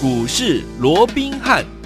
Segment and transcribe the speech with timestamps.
[0.00, 1.77] 股市罗宾汉。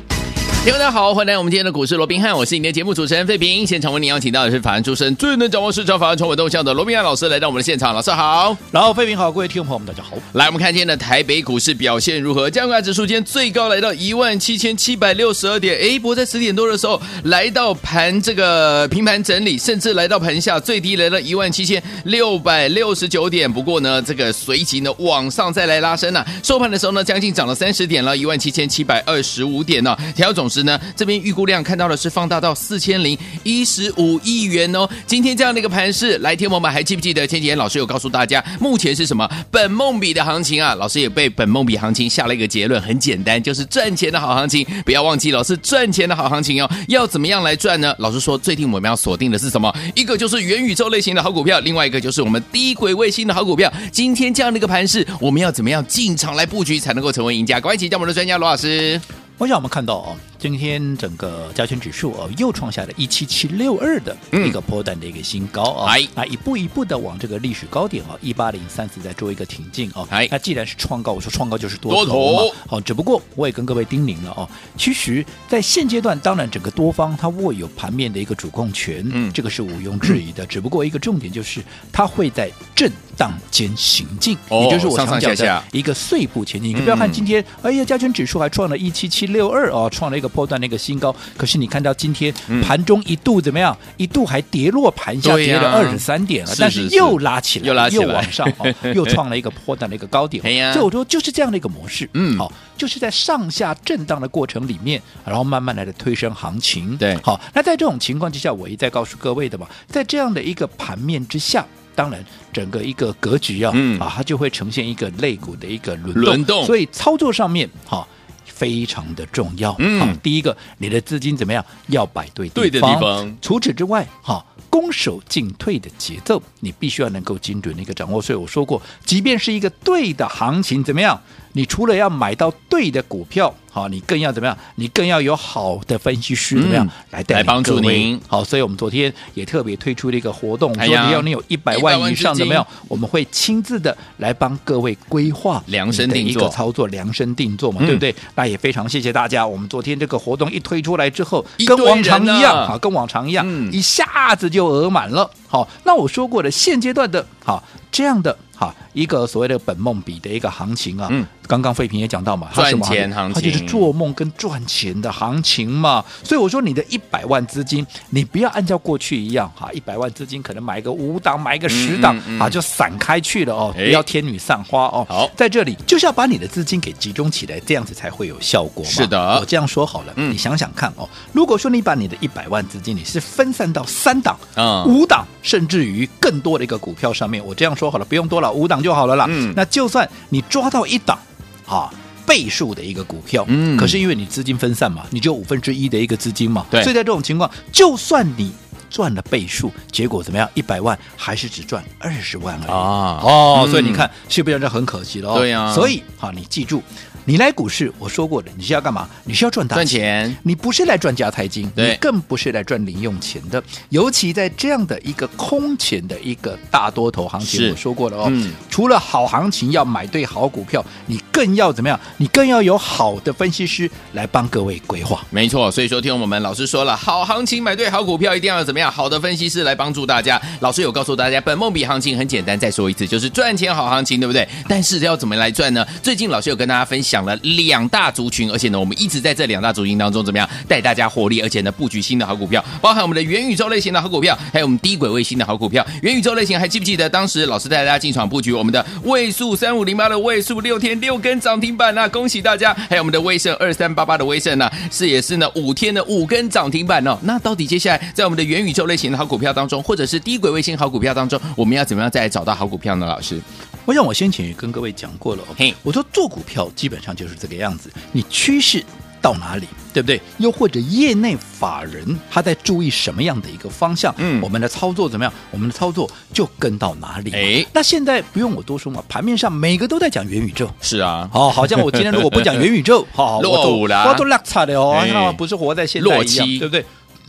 [0.65, 3.67] 听众大家好，欢迎来到我们今天的股市罗宾汉，我是你的节目主持人费平。
[3.67, 7.93] 现场为你邀请到的是法案出身、最能掌握市场法案传闻动向的罗宾汉老师，来到我们的现场。
[7.93, 10.17] 老师好，然后费平好，各位听众朋友们大家好。
[10.35, 12.49] 来，我们看今天的台北股市表现如何？
[12.49, 23.53] 加权指数今天最高来到一万七千七百六十二点，哎，不过在十点多的时候来到盘这个平盘整理，甚至来到盘下最低来到一万七千六百六十九点。
[23.53, 31.33] 不过呢，这个随即呢往上再来拉升啊，收盘的时候呢将近涨了三十点了，一万七千七百二十五点呢、调整总值呢这边预。
[31.33, 34.87] 估量看到的是放大到四千零一十五亿元哦。
[35.07, 40.75] 今天这样的一个盘势，来天我们还记不记得前几天老师有告诉大家，目前是什么本梦比的行情啊？
[40.75, 44.67] 老师也被本梦比行情下了一个结论，很简单，就是赚钱的好行情。
[44.85, 46.71] 不要忘记了，是赚钱的好行情哦。
[46.89, 47.95] 要怎么样来赚呢？
[47.99, 49.75] 老师说，最近我们要锁定的是什么？
[49.95, 53.73] 一个就是元宇宙类型的好股票，另外一个就是我们低轨卫星的好股票。
[53.91, 57.55] 今天这样的一个盘势，我们要怎么样进场来布局，才能够成为赢家？
[57.55, 59.01] 赶快请教我们的专家罗老师。
[59.39, 60.17] 我想我们看到哦。
[60.43, 81.63] 今天整个加权指数哦，又创下了一七七六二的一个波段的一个新高啊，啊、嗯，一步一步的往这个历史高点哦，一八零三四在做一个挺进哦，那既然是创高，我说创高就是多头嘛，好，只不过我也跟各位叮咛了哦，其实，在现阶段，当然整个多方它握有盘面的一个主控权，嗯，这个是毋庸置疑的，只不过一个重点就是
[81.93, 86.77] 它会在震荡间行进，也就是我常讲的一个碎步前进。
[86.77, 90.32] 你不要看今天，哎呀，加权指数还创了一七七六二哦，创了一个。
[90.33, 93.77] 波段那个新高，可是你看到今天盘中一度怎么样？
[93.81, 100.43] 嗯、一度还跌落盘下，跌了二十三点了，但是又拉起来，又拉起来，又往上，哦、 又创了一个破断的一个高点。
[100.73, 106.97] 所以我说就是这样的一个模式，嗯，好，就是在上下震荡的过程里面，然后慢慢来的推升行情。
[106.97, 118.09] 对，好，那在这种情况之下，我一再告诉各位的嘛，在这样的一个盘面之下，当然整个一个格局啊，嗯、啊，它就会呈现一个肋骨的一个轮动，轮动，所以操作上面，好。
[118.45, 119.75] 非常的重要。
[119.79, 121.65] 嗯，好，第一个，你的资金怎么样？
[121.89, 122.49] 要摆对。
[122.51, 123.37] 对的地方。
[123.41, 128.21] 除此之外，哈，攻守进退的节奏，你必须要能够精准的一个掌握。
[128.21, 131.21] 所以我说过，即便是一个对的行情，怎么样？
[131.53, 134.57] 你除了要买到对的股票，好，你更要怎么样？
[134.77, 138.21] 你更要有好的分析师怎么样、嗯、来带来帮助您？
[138.27, 142.67] 好，所以我们昨天也特别推出了一个活动，哎、说只要你有一百万以上怎么样？
[142.89, 148.15] 我们会亲自的来帮各位规划量身定做操作，量身定做嘛，嗯、对不对？
[148.35, 149.47] 那也非常谢谢大家。
[149.47, 155.31] 我们昨天这个活动一推出来之后，跟往常一样啊，跟往常一样，嗯、一下子就额满了。
[155.53, 158.35] 好，那我说过的现阶段的，好这样的。
[158.59, 166.05] 啊，一个所谓的本梦比的一个行情啊，嗯，刚刚费平也讲到嘛，赚钱行情，它就是做梦跟赚钱的行情嘛。
[166.23, 175.05] 所以我说，你的一百万资金，你不要按照过去一样哈，一百万资金可能买个五档，买个十档啊，就散开去了哦，不要天女散花哦。
[175.09, 178.85] 好，在这里就是要把你的资金给集中起来，这样子才会有效果。
[178.85, 184.39] 是的，我这样说好了，你想想看哦，如果说你把你的一百万资金你是分散到三档、
[184.87, 188.51] 五档，甚至于更多的一个股票上面，我这样说好了，不用多了。
[188.51, 189.27] 五档就好了啦。
[189.29, 191.19] 嗯，那就算你抓到一档，
[191.67, 191.93] 啊，
[192.25, 198.53] 倍数的一个股票，嗯，可是因为你资金分散嘛，你就五分之一的一个资金嘛，对，所以在这种情况，就算你
[198.89, 200.49] 赚了倍数，结果怎么样？
[200.55, 203.21] 一百万还是只赚二十万而已啊！
[203.23, 205.39] 哦，所以你看，是不是这很可惜了哦？
[205.39, 206.83] 对呀，所以好，你记住。
[207.25, 209.09] 你来股市，我说过的，你是要干嘛？
[209.25, 213.63] 你是要赚大钱，赚钱，你不是来赚家财金，对，你更不是来赚零用钱的。
[213.91, 221.99] 尤其在这样的一个空前的一个大多头行情，我说过了哦，嗯，除了好行情要买对好股票，你更要怎么样？
[222.17, 225.25] 你更要有好的分析师来帮各位规划。
[225.31, 228.91] 没错，所以说听我们老师说了，好行情买对好股票，一定要怎么样？
[228.91, 230.41] 好的分析师来帮助大家。
[230.59, 234.49] 老师有告诉大家，本梦比行情很简单，再说一次，就是赚钱好行情，对不对？
[234.69, 235.87] 但是要怎么来赚呢？
[236.03, 237.12] 最近老师有跟大家分享。
[237.13, 245.87] 讲了两大族群，而且呢，我们一直在这两大族群当中怎么样带大家获利，而且呢，布局新的好股票，包含我们的元宇宙类型的好股票，还有我们低轨卫星的好股票。
[246.01, 252.73] 元宇宙类型还记不记得当时老师带大家进场布局我们的位数三五零八的位数六天六根涨停板啊，恭喜大家！
[252.89, 257.19] 还有我们的威盛二三八八的威盛呢，是也是呢五天的五根涨停板哦。
[257.21, 263.05] 那到底接下来在我们的元宇宙类型的好股票当中，或者是低轨卫星好股票当中，我们要怎么样再找到好股票呢？
[263.05, 263.39] 老师？
[263.85, 268.85] 我想我先前也跟各位讲过了，OK，我说做股票基本上就是这个样子，你趋势
[269.21, 270.21] 到哪里，对不对？
[270.39, 275.33] 又或者业内法人他在注意什么样的一个方向，嗯，我们的操作怎么样？
[275.51, 277.33] 我们的操作就跟到哪里。
[277.33, 286.85] 哎，那现在不用我多说嘛，盘面上每个都在讲元宇宙，是啊，哦，好像我今天如果不讲元宇宙，好， 落伍了，我都落差的哦，那不是活在现在一样，对不对？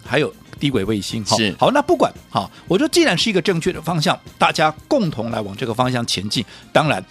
[0.06, 0.34] 还有。
[0.64, 6.42] 低轨卫星，好，好，那不管好，我说既然是一个正确的方向，大家共同来往这个方向前进。
[6.72, 7.04] 当然，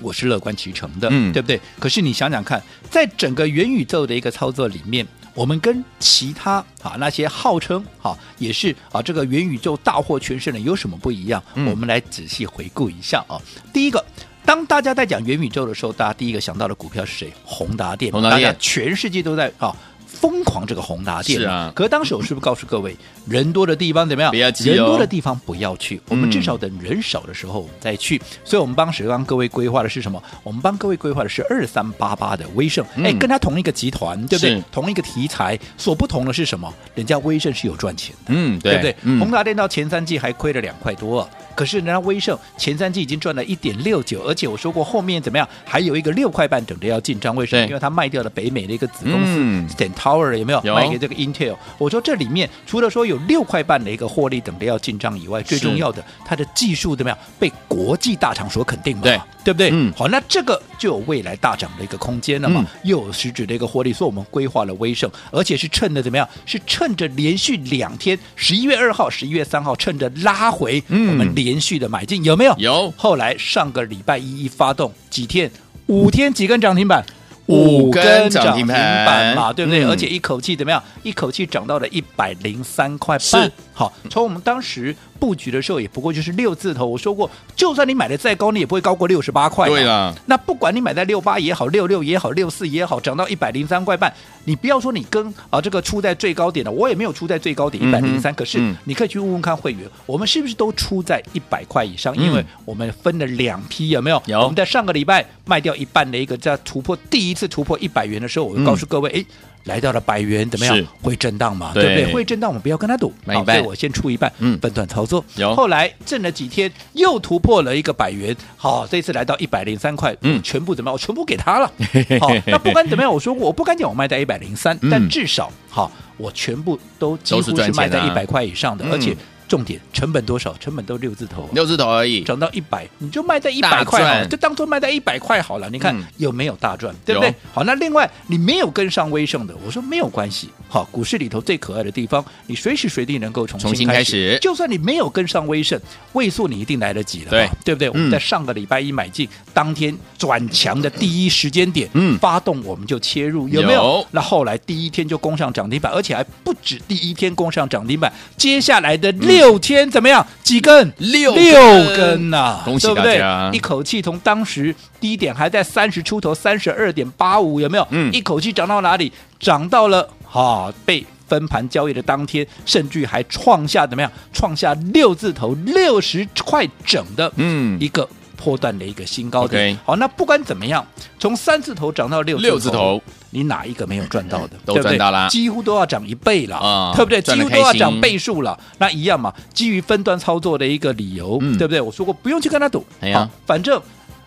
[0.00, 1.60] 我是乐观其成的，嗯对不对？
[1.78, 2.60] 可是你想想看，
[2.90, 11.40] 在整个元宇宙的一个操作里面，我们跟其他啊那些号称啊也是啊这个元宇宙大获全胜的有什么不一样？
[11.54, 13.40] 嗯我们来仔细回顾一下啊。
[13.72, 14.04] 第一个，
[14.44, 17.32] 当大家在讲元宇宙的时候，大家第一个想到的股票是谁？
[17.44, 19.76] 宏达电，宏达电全世界都在啊。
[20.20, 22.94] 疯狂这个宏达店是啊可是当时我是不是告诉各位，
[23.26, 24.30] 人多的地方怎么样？
[24.30, 28.20] 不要急哦人多的地方不要去，我们嗯至少等人少的时候我们再去。
[28.44, 30.22] 所以，我们当时帮各位规划的是什么？
[30.42, 34.62] 我们帮各位规划的是二三八八的威盛，哎、嗯跟他同一个集团，对不对？
[34.70, 36.70] 同一个题材，所不同的是什么？
[36.94, 38.32] 人家威盛是有赚钱的。
[38.34, 38.94] 嗯，对不对？
[39.02, 47.66] 嗯宏达店到前三季还亏了两块多、可是人家威盛前三季已经赚了一点六九，而且我说过后面怎么样，还有一个六块半等着要进账，为什么？
[47.66, 50.60] 因为他卖掉了北美的一个子公司、嗯 Stantower 有没有？
[50.64, 51.56] 有卖给这个 Intel。
[51.78, 59.02] 我说这里面除了说有六块半的一个获利等着要进账以外，最重要的它的技术怎么样被国际大厂所肯定嘛？
[59.02, 59.70] 对对不对？
[59.72, 66.28] 嗯好，那这个就有未来大涨的一个空间了嘛，嗯又有实质的一个获利，所以我们规划了威盛，而且是趁着怎么样？
[66.44, 72.54] 是趁着连续两天，十一月二号、十一月三号，趁着拉回，嗯我们连续的买进，有没有？
[72.58, 75.50] 有后来上个礼拜一一发动，几天？
[75.86, 77.04] 五天几根涨停板？
[77.46, 79.82] 五根涨涨停停板板嘛，对不对？
[79.84, 80.80] 嗯而且一口气怎么样？
[81.02, 83.50] 一口气涨到了一百零三块是半。
[83.72, 86.86] 好，从我们当时布局的时候，也不过就是六字头。
[86.86, 89.68] 我说过，就算你买的再高，你也不会高过六十八块。
[89.68, 94.12] 对了，那不管你买在六八也好，六六也好，六四也好，涨到一百零三块半，
[94.46, 102.14] 你不要说你跟啊这个出在最高点的，我也没有出在最高点一百零三，可是嗯你可以去问问看会员，我们是不是都出在一百块以上？
[102.16, 104.22] 嗯因为我们分了两批，有没有？
[104.26, 109.24] 有我们在上个礼拜卖掉一半的一个，在突破第一次突破一百元的时候，我就告诉各位，哎、
[109.64, 110.86] 来到了百元，怎么样？
[111.02, 112.14] 会震荡嘛，对对不对？
[112.14, 113.12] 会震荡，我们不要跟他赌。
[113.26, 115.24] 好，所以我先出一半，嗯分段操作。
[115.36, 120.92] 有后来震了几天，又突破了一个百元，好，这次来到一百零三块，嗯全部怎么样？
[120.94, 121.70] 我全部给他了。
[122.20, 129.14] 好，那不管怎么样，我说过我不敢讲我卖在一百零三，嗯但至少好，我全部都几乎是卖在一百块以上的，嗯而且
[129.50, 130.54] 重点成本多少？
[130.60, 131.48] 成本都六字头。
[131.52, 135.68] 六字头而已，涨到一百，你就卖在一百块好了，就当做卖在一百块好了。
[135.68, 137.34] 你看、嗯有没有大赚，对不对？
[137.52, 140.48] 好，那另外你没有跟上威盛的，我说没有关系。
[140.68, 144.38] 好，股市里头最可爱的地方，你随时随地能够重重新新开开始始。
[144.40, 145.80] 就算你没有跟上威盛，
[146.12, 147.88] 位数你一定来得及了对嘛，对不对？
[147.88, 153.80] 我们嗯在上个礼拜一买进，当天转强的第一时间点，嗯发动我们就切入，有没有？
[153.82, 160.26] 有那后来第一天就攻上涨停板，而且还不止第一天攻上涨停板，接下来的六天怎么样？
[160.42, 160.92] 几根？
[160.98, 167.86] 六六根根呐、恭喜对不对大家一口气从当时低点还在三十出头，三十二点八五，有没有？
[167.90, 169.12] 嗯一口气涨到哪里？
[169.38, 174.10] 涨到了哈、被分盘交易的当天，甚至还创下怎么样？
[174.32, 178.08] 创下六字头六十块整的嗯一个
[178.42, 179.78] 波段的一个新高点。
[179.84, 180.84] 好，那不管怎么样，
[181.18, 183.00] 从三字头涨到六六字头，
[183.30, 184.56] 你哪一个没有赚到的？
[184.64, 187.20] 都赚到啦几乎都要涨一倍了，啊对不对？
[187.20, 188.58] 几乎都要涨倍数了。
[188.78, 191.80] 那一样嘛，基于分段操作的一个理由，嗯对不对？
[191.80, 193.80] 我说过不用去跟他赌，好反正。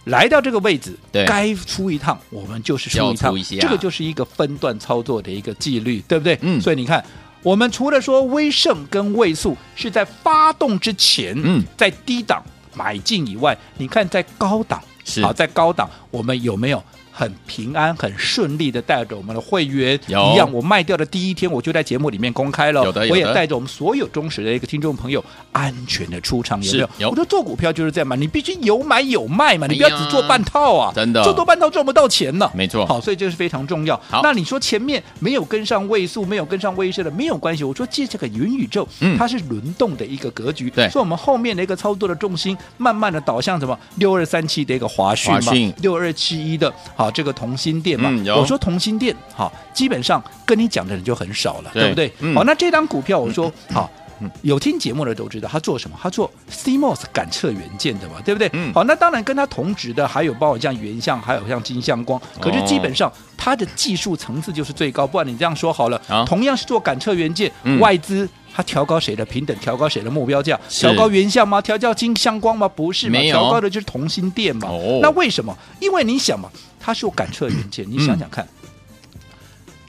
[0.08, 6.38] 来到这个位置，该出一趟，我们就是出一趟，这个就是一个分段操作的一个纪律，对不对？
[6.42, 7.02] 嗯所以你看，
[7.42, 12.44] 我们除了说威盛跟位数是在发动之前，嗯在低档
[12.74, 16.84] 买进以外，你看在高档，是好，在高档我们有没有？
[17.14, 22.84] 很平安、很顺利的带着我们的会员一样，我卖掉的第一天，我就在节目里面公开了。
[22.84, 26.90] 有的有的我也带着我们所有忠实的一个听众朋友安全的出场，有没有？
[26.98, 32.50] 有我说做股票就是这样嘛，你必须有买有卖嘛，你不要只做半套啊，真的做多半套赚不到钱呢。
[32.56, 33.96] 没错好，所以这是非常重要。
[34.10, 37.64] 好那你说前面没有跟上位数，没有跟上位势的，没有关系。
[37.64, 43.78] 我说借这个云宇宙，嗯它是轮动的一个格局，对所以我们后面的一个操作的重心，慢慢的导向什么？
[43.98, 48.10] 六二三七的一个华讯嘛六二七一的好这个同心店嘛。
[48.12, 52.14] 嗯我说同心店好，基本上跟你讲的人就很少了，对对不对？
[52.20, 53.90] 嗯好，那这张股票我说 好。
[54.42, 55.98] 有听节目的都知道，他做什么？
[56.02, 58.50] 他做 CMOS 感测元件的嘛，对不对？
[58.54, 62.22] 嗯好，那当然跟他同值的还有包括像原相，还有像金相光。
[62.40, 65.06] 可是基本上它的技术层次就是最高。
[65.06, 68.30] 不然你这样说好了，好同样是做感测元件，嗯外资。
[68.56, 69.58] 它调高谁的平等？
[69.58, 70.58] 调高谁的目标价？
[70.70, 71.60] 是调高原相吗？
[71.60, 72.68] 调高金相光吗？
[72.70, 73.20] 不是嘛？
[73.24, 74.70] 调高的就是同心电嘛。
[74.70, 75.58] 哦那为什么？
[75.82, 76.48] 因为你想嘛，
[76.86, 78.46] 它是有感测元件，你想想看，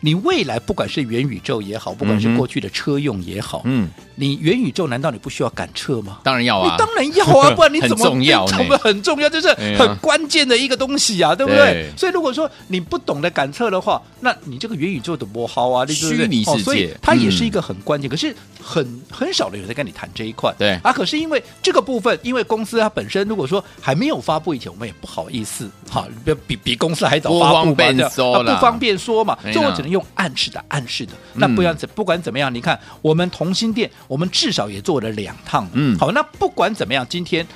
[0.05, 6.19] 你未来不管是元宇宙也好，不管是过去的车用也好，嗯，你元宇宙难道你不需要赶车吗？
[6.23, 8.47] 当然要啊，你当然要啊，不然你 怎么很重要？
[8.47, 9.31] 怎么很重要？
[9.31, 11.59] 就是很关键的一个东西啊，对不对？
[11.59, 18.11] 对，所以如果说你不懂得赶车的话，那你这个元宇宙的波好啊，虚拟世界，哦，所以它也是一个很关键。
[18.11, 20.93] 嗯、可是很很少的人在跟你谈这一块，对啊。
[20.93, 31.13] 可是因为这个部分，因为公司它本身如果说还没有发布以前，我们也不好意思哈，比比比公司还早发布嘛，不方便说嘛，所以我只能用暗示的暗示的。
[31.35, 37.47] 嗯、那不要怎不管怎么样，你看我们同心店，我们至少也做了两趟，嗯，好，那不管怎么样，今天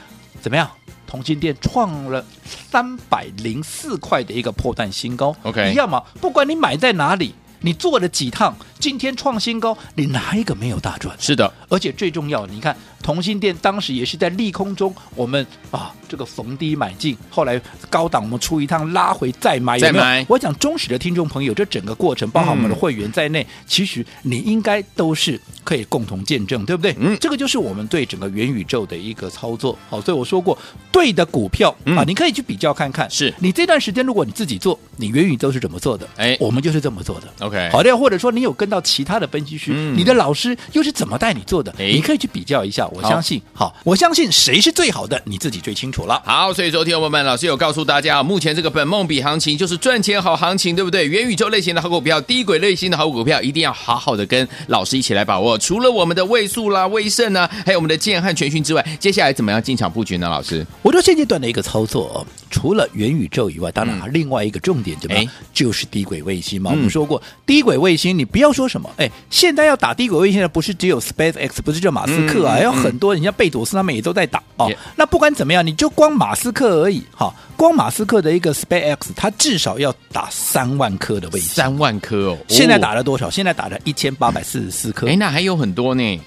[0.41, 0.71] 怎么样？
[1.07, 11.17] 同心店创了三百零四块的一个破蛋新高，OK，一样嘛，不管你买在哪里，你做了几趟，今天创新高，你哪一个没有大赚？
[11.19, 12.77] 是的，而且最重要，你看。
[13.03, 19.79] 同心店当时也是在利空中，我们啊这个逢低买进，后来高档我们出一趟拉回再买？
[19.79, 20.25] 再买。
[20.29, 26.95] 我讲忠实的听众朋友，这整个过程包含我们的会员在内，嗯、其实你应该都是可以共同见证，对不对？
[26.99, 29.79] 嗯，这个就是我们对整个元宇宙的一个操作。
[29.89, 30.59] 好，所以我说过，
[30.91, 33.09] 对的股票、嗯、啊，你可以去比较看看。
[33.09, 36.09] 是你这段时间如果你自己做，你元宇宙是怎么做的？
[36.17, 37.29] 哎，我们就是这么做的。
[37.47, 41.73] OK，好的，或者说你有跟到其他的分析师，嗯、你的老师又是怎么带你做的？
[41.79, 42.88] 哎你可以去比较一下。
[42.95, 43.67] 我相信，好。
[43.69, 46.23] 好我相信谁是最好的，你自己最清楚了。
[46.25, 51.07] 好，所以昨天我们老师有告诉大家，目前这个本梦比行情就是赚钱好行情，对不对？
[51.07, 55.59] 元宇宙类型的好股票，低轨类型的好股票，一定要好好的跟老师一起来把握。
[55.59, 60.29] 除了我们的位数啦、威盛啊，还有我们的建汉、全讯之外，接下来怎么样进场布局呢？
[60.29, 65.15] 老师，我说现阶段的一个操作，除了元宇宙以外，当然还另外一个重点对吧？
[65.19, 66.71] 嗯、就是低轨卫星嘛。
[66.73, 74.71] 嗯、我们说过，低轨卫星，你不要说什么，哎，现在要打低轨卫星的不是只有 SpaceX，不是就马斯克啊，还有、嗯、很多人家贝佐斯他们也都在打哦。
[74.97, 82.39] 那不管怎么样，你就光马斯克而已，哈、哦，光马斯克的一个 SpaceX，它至少要打三万颗的卫星，三万颗哦。
[82.49, 83.31] 现在打了多少？
[83.31, 85.09] 现在打了一千八百四十四颗。
[85.09, 86.21] 哎，那还有很多呢，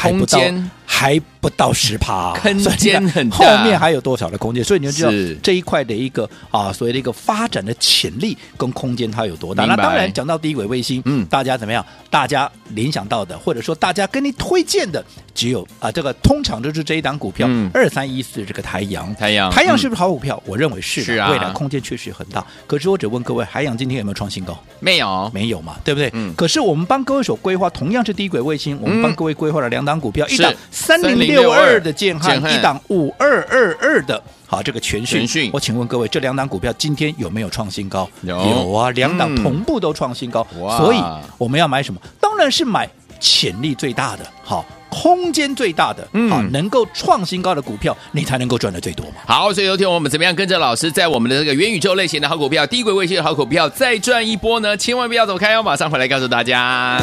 [0.00, 0.70] 空间。
[0.86, 4.62] 还不到十趴，空间很大，后面还有多少的空间？
[4.62, 5.10] 所以你就知道
[5.42, 9.64] 这一块的一个啊，所谓的一个发展的潜力跟空间它有多大。
[9.64, 11.84] 那当然讲到低轨卫星，嗯，大家怎么样？
[12.10, 20.40] 大家联想到的，或者说大家跟你推荐的，只有啊，这个通常就是这一档股票，二三一四这个台阳，台阳，台阳是不是好股票？
[20.46, 22.44] 我认为是，是啊，未来空间确实很大。
[22.66, 24.58] 可是我只问各位，海洋今天有没有创新高？
[24.80, 26.08] 没有，没有嘛，对不对？
[26.12, 26.32] 嗯。
[26.36, 31.34] 可是我们帮各位所规划，同样是低轨卫星，我们帮各位规划了两档股票，一档三零零。
[31.34, 34.22] 六二的建汉，一档五二二二的，
[34.54, 35.26] 好，这个全讯。
[35.26, 38.08] 全我请问各位，这两档股票今天有没有创新高？
[38.22, 40.46] 有，有啊，两档同步都创新高。
[40.54, 41.02] 嗯、所以
[41.36, 42.00] 我们要买什么？
[42.20, 49.14] 当然是买潜力最大的，好，空间最大的，好，嗯、能够创新高的股票，你才能够赚的最多嘛。
[49.26, 54.76] 好，所以有天我们怎么样跟着老师，在我们的这个元宇宙类型的好股票、低轨卫星的好股票再赚一波呢？
[54.76, 57.02] 千万不要走开哦，马上回来告诉大家。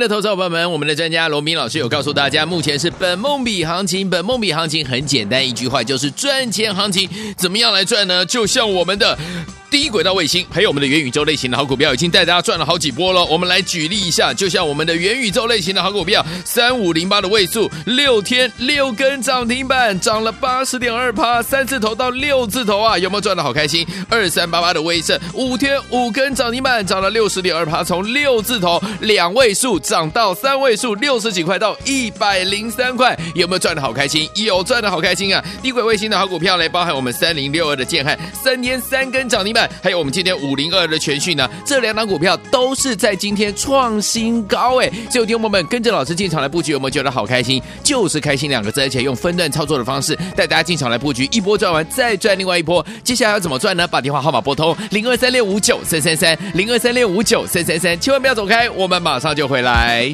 [0.00, 4.08] 的投资伙伴们，我们的专家罗明老师有告诉大家，目前是本梦比行情。
[4.08, 7.08] 本梦比行情很简单，一句话就是赚钱行情。
[7.36, 8.24] 怎么样来赚呢？
[8.24, 9.16] 就像我们的。
[9.70, 13.24] 低轨道卫星，还有我们的元宇宙类型的好股票，已经带大家赚了好几波了。
[13.24, 23.86] 我们来举例一下，就像我们的元宇宙类型的好股票，三五零八的位数，六天六根涨停板，涨了八十点二趴，三字头到六字头啊，有没有赚得好开心？
[24.08, 34.28] 二三八八的威盛，五天五根涨停板，涨了六十点二趴，从六字头两位数涨到三位数，六十几块到一百零三块，有没有赚得好开心？
[34.34, 35.44] 有赚得好开心啊！
[35.62, 39.59] 低轨卫星的好股票来，包含我们三零六二的建汉，三天三根涨停板。
[39.82, 44.90] 还有我们今天五零二的全讯呢，这两档股票都是在今天创新高哎！
[45.10, 47.62] 所以，听我们跟着老师进场来布局，有没有觉得好开心？
[47.82, 52.84] 就是开心两个字，而且用分段操作的方式带大家进场来布局，一波赚完再赚另外一波。
[53.02, 53.86] 接下来要怎么赚呢？
[53.86, 60.10] 把电话号码拨通零二三六五九三三三零二三六五九三三三，千万不要走开，我们马上就回来。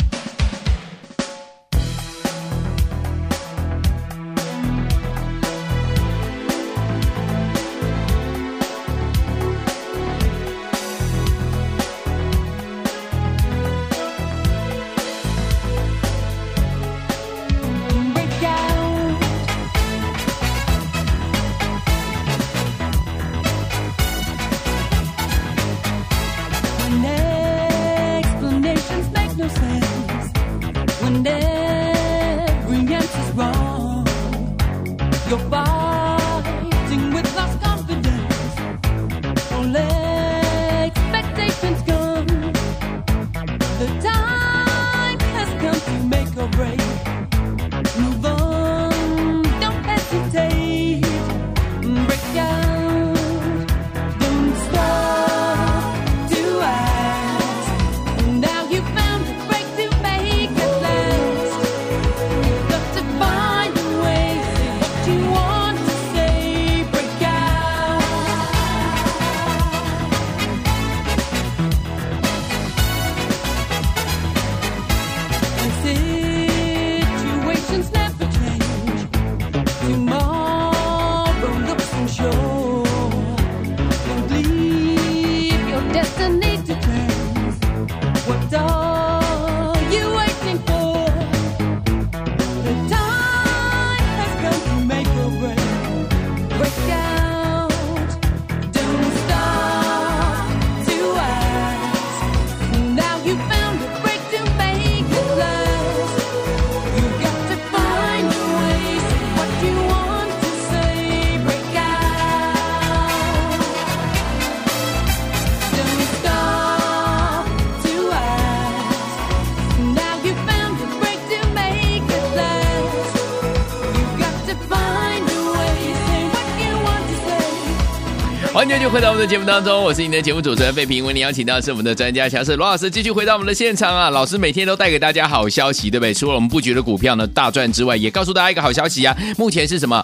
[128.86, 131.04] 续回到我们的节目当中，我是您的节目主持人费平。
[131.04, 134.10] 为您邀请到是我们的专家强势罗老师，继续回到我们的现场啊！
[134.10, 136.14] 老师每天都带给大家好消息，对不对？
[136.14, 139.16] 除了我们布局的股票呢大赚之外，也告诉大家一个好消息啊！
[139.36, 140.00] 目前是什么？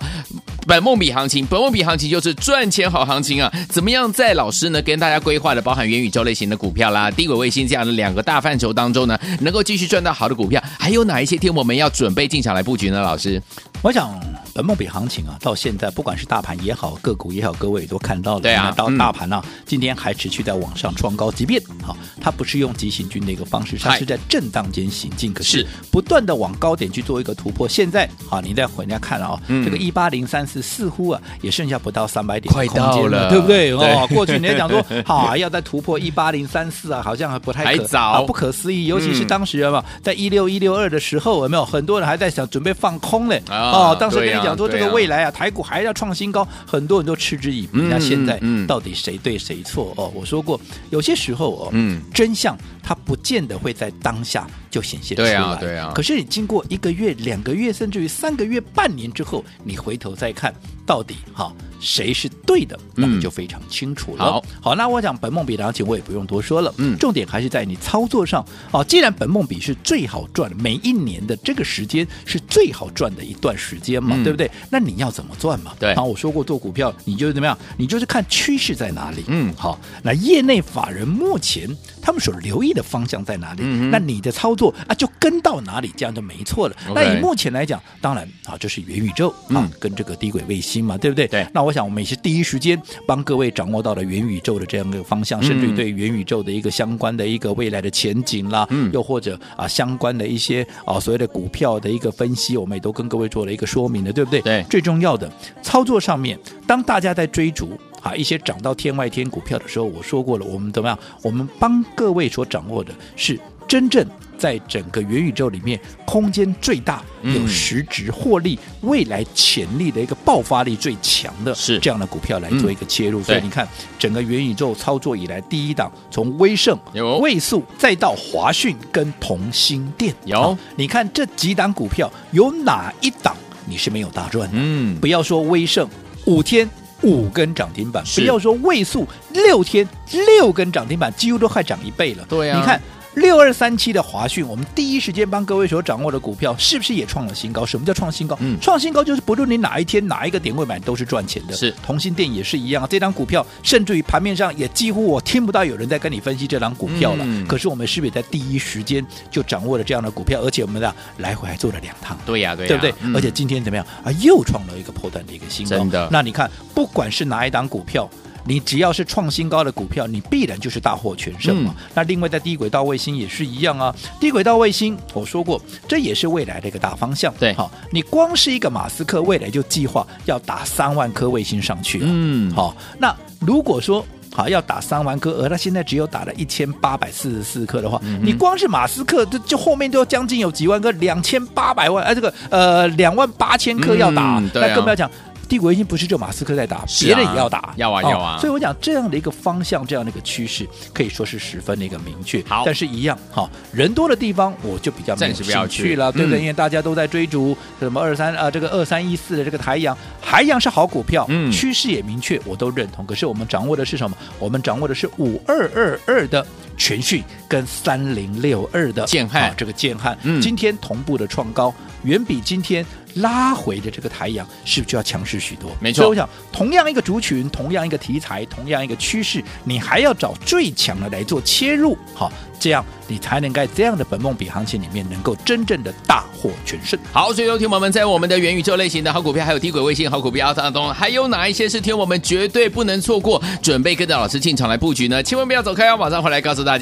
[0.67, 3.53] 本梦比行情，本梦比行情就是赚钱好行情啊！
[3.69, 3.89] 怎么？
[3.89, 13.01] 样在老师呢跟大家规划的包含元宇宙类型的股票啦、低轨卫星这样的两个大范畴当中呢，能够继续赚到好的股票，还有哪一些天我们要准备进场来布局呢？
[13.01, 13.41] 老师，
[13.81, 14.11] 我想
[14.55, 18.41] 本梦比行情啊，到现在不管是大盘也好，个股也好，各位也都看到了。
[18.41, 27.67] 对啊到嗯大盘呢、今天还持续在往上创高，即便好，它不是用急行军的一个方式，它是在震荡间行进，可是是不断的往高点去做一个突破。
[27.69, 33.73] 现在好，你再回人家看啊、嗯这个一八零三四似乎啊也剩下不到三百点的快到了对不对？
[33.73, 43.43] 哦，过去你在讲说 好要再突破一八零三四啊，好像还不太可啊不可思议，尤其是嗯当时有没有在一六一六二的时候，有没有很多人还在想准备放空嘞？
[43.49, 47.81] 啊哦，当时讲说这个未来啊，台股还要创新高，很多人都嗤之以鼻。
[47.81, 49.93] 嗯那现在到底谁对谁错？
[49.97, 55.31] 哦，我说过，有些时候哦，嗯真相它不见得会在当下就显现出来。
[55.31, 64.25] 对啊对啊可是你经过一个月、两个月，甚至于三个月、半年之后，你回头再看，到底哈谁是对的，那么就非常清楚了。
[64.25, 66.73] 嗯好，好，那我讲本梦比行情，我也不用多说了。
[66.79, 68.45] 嗯重点还是在你操作上。
[68.71, 74.51] 哦，既然本梦比是最好赚的，每一年的这个时间是最好赚的一段时间嘛，嗯对不对？
[74.71, 75.75] 那你要怎么赚嘛？
[75.79, 77.57] 对然后我说过做股票，你就是怎么样？
[77.77, 79.25] 你就是看趋势在哪里。
[79.29, 81.69] 嗯好，那业内法人目前
[82.03, 83.63] 他们所留意的方向在哪里？
[83.65, 86.77] 嗯那你的操作啊，就跟到哪里，这样就没错了。
[86.95, 91.29] 那以目前来讲，当然啊，这是元宇宙啊，嗯跟这个低轨卫星嘛，对不对？
[91.29, 104.41] 对那我想我们也是第一时间帮各位掌握到了元宇宙的这样一个方向，嗯甚至于对元宇宙的一个相关的一个未来的前景啦，嗯又或者啊相关的一些啊所谓的股票的一个分析，我们也都跟各位做了一个说明的，对不对？
[104.41, 105.31] 对最重要的
[105.63, 107.79] 操作上面，当大家在追逐。
[108.03, 110.99] 啊，一些涨到天外天股票的时候，我说过了，我们怎么样？
[111.23, 113.39] 我们帮各位所掌握的是
[113.69, 114.05] 真正
[114.37, 123.23] 在整个元宇宙里面空间最大、嗯有实质获利、未来潜力的一个爆发力最强的是这样的股票来做一个切入。
[123.23, 123.67] 所以你看，
[123.99, 134.57] 整个元宇宙操作以来，第一档从威盛有、位数，再到华讯跟同心电，有好你看这几档股票有哪一档你是没有大赚的？
[134.57, 135.89] 嗯不要说威盛
[136.27, 136.69] 五天
[137.03, 142.25] 五根涨停板，不要说位数六天六根涨停板，几乎都快涨一倍了。
[142.29, 142.81] 对啊你看。
[143.15, 147.67] 六二三七的华讯，我们第一时间帮各位所掌握的股票，是不是也创了新高？
[147.67, 148.37] 什么叫创新高？
[148.41, 151.55] 嗯创新高就是不论你哪一天哪一个点位买，都是赚钱的。
[151.55, 157.25] 是同心店也是一样，这张股票甚至于盘面上也几乎我听不到有人在跟你分析这张股票了。
[157.27, 160.41] 嗯可是我们是不是也在第一时间就掌握了这样的股票？
[160.41, 162.17] 而且我们呢来回还做了两趟。
[162.25, 162.95] 对呀、对呀、对不对？
[163.03, 164.11] 嗯而且今天怎么样啊？
[164.23, 165.77] 又创了一个破断的一个新高。
[165.77, 168.09] 真的那你看，不管是哪一档股票。
[168.45, 171.75] 你只要是创新高的股票，你必然就是大获全胜嘛。
[171.77, 173.95] 嗯那另外在低轨道卫星也是一样啊。
[174.21, 177.33] 低轨道卫星，我说过，这也是未来的一个大方向。
[177.39, 182.07] 对好，你光是一个马斯克未来就计划要打三万颗卫星上去了。
[182.09, 184.05] 嗯好，那如果说。
[184.35, 195.11] 好，要打三万颗，而他现在只有打了一千八百四十四颗的话，嗯你光是马斯克，这就后面都要将近有几万颗，两千八百万，哎、啊，这个呃两万八千颗要打，嗯啊那更不要讲。
[195.53, 202.43] 低轨卫星不是就马斯克在打，啊别人也要打，要啊哦要啊所以我讲这样的一个方向，这样的一个趋势，可以说是十分的一个明确。
[202.49, 206.41] 好但是一样，哈、人多的地方我就比较没有暂时不要兴趣了，去对不对？
[206.41, 213.05] 嗯因为大家都在追逐什么二三啊，这个二三一四的这个台阳，海洋是好股票，嗯趋势也明确，我都认同。
[213.05, 214.17] 可是我们掌握的是什么？
[214.39, 216.47] 我们掌握的是五二二二的
[216.83, 225.71] 全讯跟三零六二的建汉啊这个建汉，嗯今天同步的创高，远比今天拉回的这个台阳是不是就要强势许多？
[225.79, 236.99] 没错所以我想，同样一个族群，同样一个题材，同样一个趋势，你还要找最强的来做切入，好，这样你才能在这样的本梦比行情里面，能够真正的大获全胜。
[237.13, 245.23] 好，所以有听我们在我们的元宇宙类型的好股票，还有低轨卫星好股票当中，还有哪一些是听我们绝对不能错过，准备跟着老师进场来布局呢？
[245.23, 246.72] 千万不要走开哦，马上回来告诉大家。
[246.73, 246.79] 休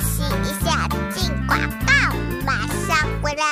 [0.00, 1.92] 息一下，进广告，
[2.46, 3.44] 马上回来。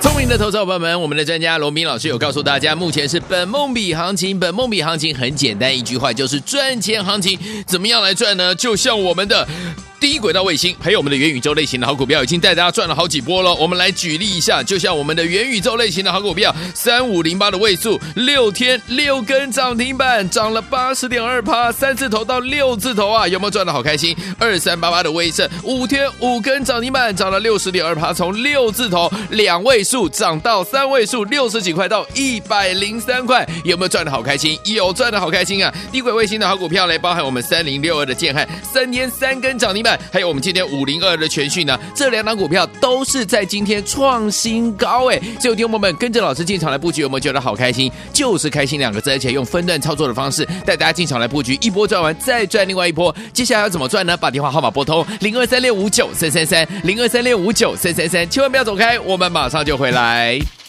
[0.00, 4.40] 聪明的投资者朋友们，我们的专家罗斌老师有告诉大家，目前是本梦比行情。
[4.40, 7.38] 本梦比行情很简单，一句话就是赚钱行情。
[7.64, 8.52] 怎么样来赚呢？
[8.54, 9.46] 就像我们的。
[10.02, 13.54] 低轨道卫星，还有我们的元宇宙类型的好股票，已经带大家赚了好几波了。
[13.54, 24.16] 我们来举例一下，就像我们的元宇宙类型的好股票，三五零八的位数，六天六根涨停板，涨了八十点二趴，三字头到六字头啊，有没有赚得好开心？
[24.40, 34.58] 二三八八的威盛，五天五根涨停板，涨了六十点二趴，从六字头两位数涨到三位数，六十几块到一百零三块，有没有赚得好开心？
[34.64, 35.72] 有赚得好开心啊！
[35.92, 39.91] 低轨卫星的好股票嘞，包含我们三零六二的建汉，三天三根涨停板。
[40.12, 45.18] 还有我们今天五零二的全讯呢，这两档股票都是在今天创新高哎！
[45.40, 47.90] 所以，听众朋友们跟着老师进场来布局，有没有觉得好开心？
[48.12, 53.14] 就是开心两个字，而且用分段操作的方式带大家进场来布局，一波赚完再赚另外一波。
[53.32, 54.16] 接下来要怎么赚呢？
[54.16, 60.61] 把电话号码拨通零二三六五九三三三零二三六五九三三三，千万不要走开，我们马上就回来。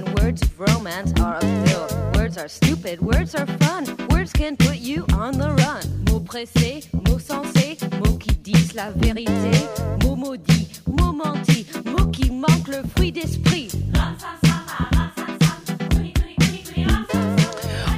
[0.00, 1.86] And words of romance are a pill.
[2.14, 3.84] Words are stupid, words are fun.
[4.10, 5.82] Words can put you on the run.
[6.08, 9.52] Mots pressés, mots sensés, mots qui disent la vérité.
[10.02, 13.70] Mots maudits, mots mentis, mots qui manquent le fruit d'esprit.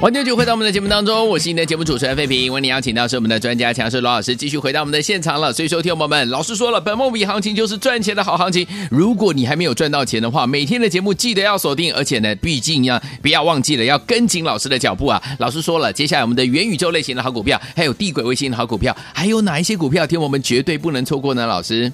[0.03, 2.51] 欢迎继续回到我们的节目当中，我是你的节目主持人费平。
[2.51, 5.53] 为你邀请到是我们的专家强势罗老师，继续回到我们的现场了。
[5.53, 8.67] 所以说，听友们，老师说了，本梦比行情就是赚钱的好行情。
[8.91, 15.23] 如果你还没有赚到钱的话，每天的节目记得要锁定，而且呢，毕竟要不要忘记了要跟紧老师的脚步啊。
[15.39, 21.47] 老师说了，接下来我们的元宇宙类型的好股票，还有地轨卫星的好股票，还有哪一些股票，听我们绝对不能错过呢？
[21.47, 21.89] 老师，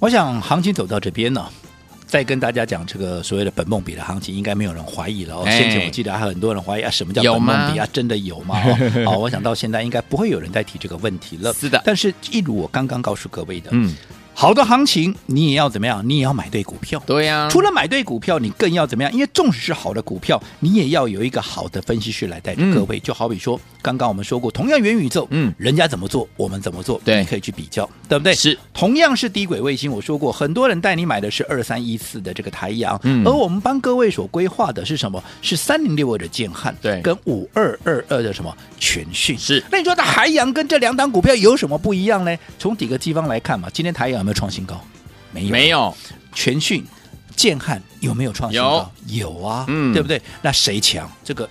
[0.00, 1.46] 我想行情走到这边呢。
[2.08, 5.44] 再跟大家讲这个所谓的本梦比的行情，应该没有人怀疑了哦。
[5.44, 7.86] 先前我记得还有很多人怀疑啊，什么叫本梦比啊？
[7.92, 8.58] 真的有吗？
[9.04, 11.52] 好、 哦，我想到现在应该不会有人再提这个问题了。
[11.52, 13.94] 是的，但是一如我刚刚告诉各位的，嗯。
[14.32, 16.00] 好的行情，你也要怎么样？
[16.08, 17.02] 你也要买对股票。
[17.04, 19.12] 对呀、啊，除了买对股票，你更要怎么样？
[19.12, 22.98] 因为纵使是好的股票，你也要有一个好的分析师来带着各位。
[22.98, 28.34] 嗯、就好比说，刚刚我们说过，同样元宇宙，嗯，人家怎么做，我们怎么做，对，你可以去比较，对不对？
[28.34, 28.58] 是。
[28.74, 35.22] 同样是低轨卫星，我说过，很多人带你买的是二三一四的这个台阳，嗯，而我们帮各位所规划的是什么？
[35.40, 39.38] 是三零六二的建汉，对，跟五二二二的什么全讯。
[39.38, 39.64] 是。
[39.70, 42.36] 那你说，台阳跟这两档股票有什么不一样呢？
[42.58, 44.80] 从几个地方来看嘛，今天台阳有没有创新高？
[45.32, 45.96] 没有，没有，
[46.34, 46.84] 全讯、
[47.34, 48.90] 建汉有没有创新高？
[49.06, 50.20] 有，有啊，嗯，对不对？
[50.42, 51.10] 那谁强？
[51.24, 51.48] 这个。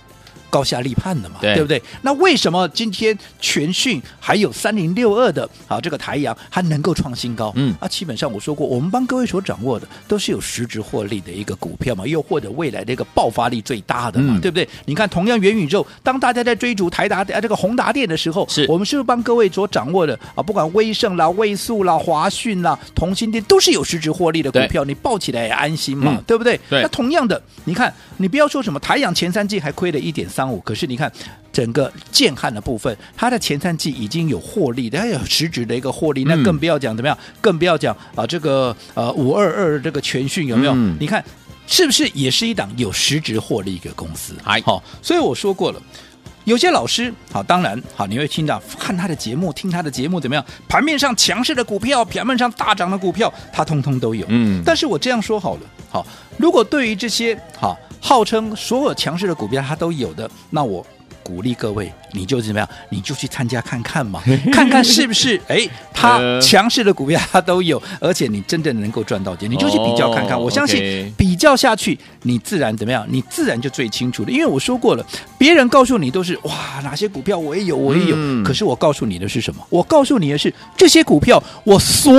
[0.50, 1.82] 高下立判的嘛，对，对不对？
[2.02, 7.52] 那为什么今天全讯还有三零六二的啊这个台阳还能够创新高？
[7.56, 14.68] 嗯，啊，基本上我说过，我们帮各位所掌握的都是有实质获利的一个股票嘛，又或者未来的一个爆发力最大的嘛，嗯、对不对？
[14.86, 20.42] 你看，同样元宇宙，当大家在追逐台达啊这个宏达电的时候，是我们是不是帮各位所掌握的啊？
[20.42, 26.58] 不管威盛啦、微素啦、华讯啦、同心电，都是有实质获利的股票，你抱起来也安心嘛，嗯、对不对？
[26.70, 26.82] 对。
[26.82, 31.10] 那同样的，你看，你不要说什么台阳前三季还亏了一点三五，可是你看
[31.52, 40.72] 整个建汉的部分，它的前三季已经有获利的，它有实质的一个获利，那更不要讲怎么样，更不要讲啊这个呃五二二这个全讯有没有？
[40.76, 41.24] 嗯、你看
[41.66, 44.36] 是不是也是一档有实质获利一个公司？
[44.64, 45.82] 好，所以我说过了。
[46.44, 50.42] 有些老师好，当然好，你会听到看他的节目，听他的节目怎么样？
[50.66, 54.24] 盘面上强势的股票，盘面上大涨的股票，他通通都有。
[54.30, 56.06] 嗯但是我这样说好了，好，
[56.38, 60.84] 如果对于这些好号称所有强势的股票他都有的，那我
[61.22, 62.66] 鼓励各位，你就怎么样？
[62.88, 65.38] 你就去参加看看嘛， 看看是不是？
[65.48, 70.38] 哎，他呃强势的股票他都有，而且你真正能够赚到钱，你就去比较看看。
[70.38, 73.06] 哦我相信比较下去，你自然怎么样？
[73.08, 74.30] 你自然就最清楚了。
[74.30, 75.06] 因为我说过了，
[75.38, 78.14] 别人告诉你都是哇，哪些股票我也有，我也有。
[78.18, 79.64] 嗯可是我告诉你的是什么？
[79.70, 82.12] 我告诉你的是这些股票，我所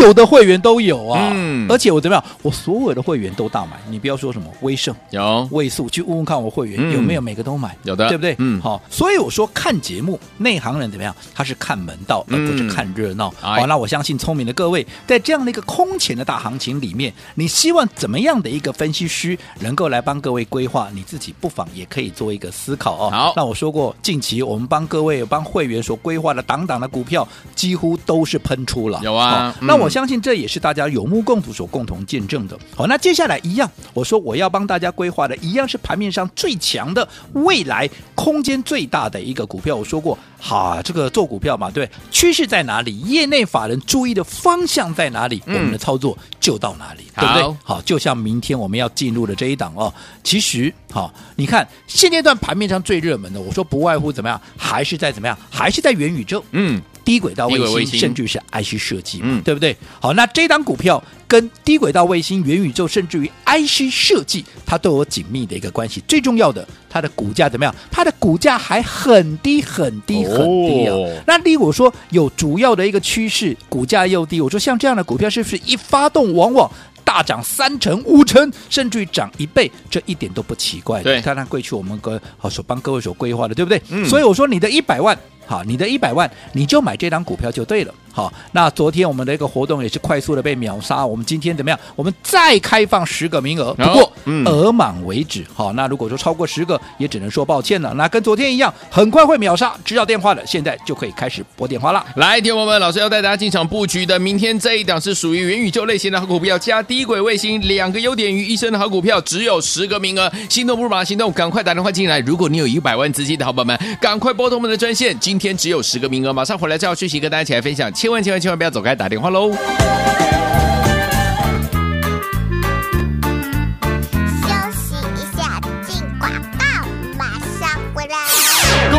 [0.00, 2.24] 有的会员都有啊，嗯而且我怎么样？
[2.42, 3.72] 我所有的会员都大买。
[3.88, 4.94] 你不要说什么威盛。
[5.10, 8.36] 有位数去问问看我会员、嗯有没有每个都买，有的对不对？
[8.38, 11.14] 嗯好，所以我说看节目，内行人怎么样？
[11.34, 13.32] 他是看门道，而不是看热闹。
[13.40, 20.88] 哎好，那我相信聪明的各位，在这样的一个空前的大行情里面，你希望怎么样的一个分析师能够来帮各位规划？
[20.92, 23.10] 你自己不妨也可以做一个思考哦。
[23.10, 29.00] 好那我说过，近期我们帮各位帮会员所规划的档档的股票，几乎都是喷出了。
[29.02, 32.58] 有啊好那嗯我相信这也是大家有目共睹所共同见证的。
[32.74, 39.76] 好，那接下来一样，我说我要帮大家规划的一样是盘面上最强的、未来空间最大的一个股票。
[39.76, 42.98] 我说过，好，这个做股票嘛，对，趋势在哪里？
[43.00, 45.42] 业内法人注意的方向在哪里？
[45.46, 47.56] 嗯我们的操作就到哪里，对不对好？
[47.62, 49.92] 好，就像明天我们要进入的这一档哦，
[50.22, 56.42] 其实好，你看现阶段盘面上最热门的，我说不外乎怎么样，还是在怎么样，还是在元宇宙。
[56.52, 59.76] 嗯，低轨道卫星，卫星甚至是 IC 设计，嗯对不对？
[60.00, 66.02] 好，那这档股票跟低轨道卫星、元宇宙，甚至于 IC 设计，它都有紧密的一个关系。
[66.08, 67.74] 最重要的，它的股价怎么样？
[67.90, 70.94] 它的股价还很低、很低、很低啊！
[70.94, 76.70] 哦那例如我说有主要的一个趋势，股价又低，我说像这样的股票，是不是一发动往往？
[77.06, 81.04] 大涨三成、五成，甚至于涨一倍，这一点都不奇怪的。
[81.04, 83.80] 对看看过去我们跟好所帮各位所规划的，对不对？
[83.90, 87.94] 嗯所以我说你的一百万，好，你的一百万，你就买这档股票就对了。
[88.12, 91.78] 好，那昨天我们的一个活动也是快速的被秒杀，我们今天怎么样？
[91.94, 95.44] 我们再开放十个名额，不过嗯额满为止。
[95.52, 97.92] 好，那如果说超过十个，也只能说抱歉了。
[97.92, 99.74] 那跟昨天一样，很快会秒杀。
[99.84, 102.02] 知道电话的，现在就可以开始拨电话了。
[102.16, 112.18] 来，听友们，老师要带大家进场布局的，明天这一档是属于元宇宙类型的好股票，加低轨卫星两个优点于一身的好股票，只有十个名额，心动不如马上行动，赶快打电话进来。
[112.20, 119.50] 如果你有一百万资金的好朋友们，赶快拨通我们的专线，今今天只有十个名额，马上回来就要讯息跟大家一起来分享，千万千万千万不要走开，打电话喽。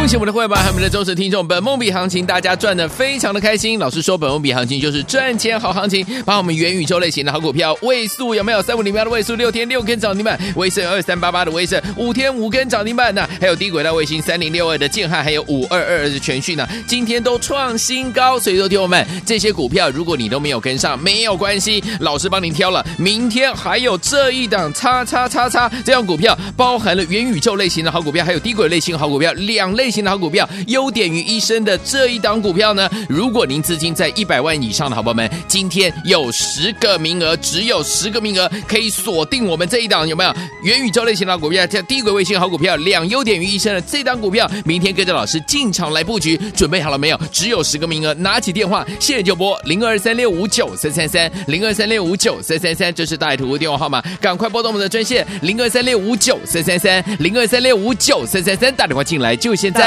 [0.08, 3.78] 恭喜我们的会员，还有我们的忠实听众，本梦比行情大家赚的非常的开心。
[3.78, 18.40] 老师说，本梦比行情就是赚钱好行情，把我们元宇宙类型的好股票，位数有没有三五零八的位数，六天六根涨停板，威盛二三八八的威盛，五天五根涨停板呢，还有低轨道卫星三零六二的建汉，还有五二二二的全讯呢，今天都创新高。
[18.40, 40.34] 所以说，听友们，这些股票如果你都没有跟上，没有关系，老师帮您挑了，明天还有这一档叉叉叉叉这样股票，包含了元宇宙类型的好股票，还有低轨类型好股票，两类的好股票，优点于一身的这一档股票呢，如果您资金在一百万以上的好朋友们，今天有十个名额，只有十个名额可以锁定我们这一档，有没有
[40.64, 47.20] 元宇宙类型的好股票，叫低轨卫星好股票，两优点于一身的这档股票，明天跟着老师进场来布局，准备好了没有？
[47.32, 59.87] 只有十个名额，拿起电话现在就拨零二三六五九三三三零二三六五九三三三，这是大爱图的电话号码，赶快拨动我们的专线零二三六五九三三三零二三六五九三三三，打电话进来就现在。